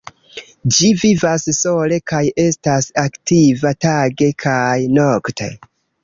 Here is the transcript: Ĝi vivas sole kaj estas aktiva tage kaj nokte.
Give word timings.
Ĝi 0.75 0.87
vivas 1.01 1.43
sole 1.57 1.99
kaj 2.11 2.21
estas 2.43 2.87
aktiva 3.01 3.73
tage 3.87 4.31
kaj 4.45 4.79
nokte. 4.95 5.51